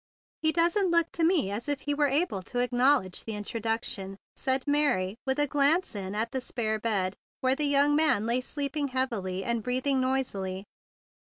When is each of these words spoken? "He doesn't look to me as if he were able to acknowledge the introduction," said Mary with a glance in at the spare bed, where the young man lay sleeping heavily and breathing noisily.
"He 0.41 0.51
doesn't 0.51 0.89
look 0.89 1.11
to 1.11 1.23
me 1.23 1.51
as 1.51 1.69
if 1.69 1.81
he 1.81 1.93
were 1.93 2.07
able 2.07 2.41
to 2.41 2.57
acknowledge 2.57 3.23
the 3.23 3.35
introduction," 3.35 4.17
said 4.35 4.65
Mary 4.67 5.15
with 5.27 5.37
a 5.37 5.45
glance 5.45 5.93
in 5.93 6.15
at 6.15 6.31
the 6.31 6.41
spare 6.41 6.79
bed, 6.79 7.13
where 7.41 7.53
the 7.55 7.65
young 7.65 7.95
man 7.95 8.25
lay 8.25 8.41
sleeping 8.41 8.87
heavily 8.87 9.43
and 9.43 9.61
breathing 9.61 10.01
noisily. 10.01 10.65